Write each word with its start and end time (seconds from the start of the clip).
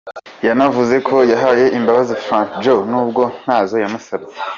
Yanavuze 0.47 0.95
ko 1.07 1.15
yahaye 1.31 1.65
imbabazi 1.77 2.13
Frankie 2.25 2.59
Joe 2.63 2.83
nubwo 2.91 3.23
ntazo 3.43 3.75
yamusabye. 3.83 4.31